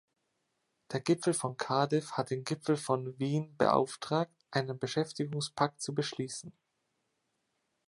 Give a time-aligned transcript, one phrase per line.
[0.91, 6.51] Der Gipfel von Cardiff hat den Gipfel von Wien beauftragt, einen Beschäftigungspakt zu beschließen.